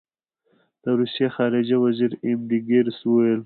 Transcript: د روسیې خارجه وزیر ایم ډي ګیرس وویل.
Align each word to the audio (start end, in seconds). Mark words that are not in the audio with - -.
د 0.83 0.85
روسیې 0.99 1.27
خارجه 1.35 1.77
وزیر 1.85 2.11
ایم 2.25 2.39
ډي 2.49 2.59
ګیرس 2.67 2.97
وویل. 3.03 3.39